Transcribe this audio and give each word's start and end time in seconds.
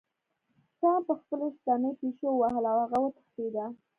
ټام 0.79 0.99
په 1.07 1.13
خپلې 1.19 1.47
ستنې 1.57 1.91
پیشو 1.99 2.27
ووهله 2.33 2.69
او 2.71 2.79
هغه 2.83 2.97
وتښتیده. 3.01 3.65